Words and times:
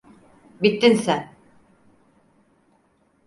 Bittin 0.61 0.95
sen! 0.95 1.35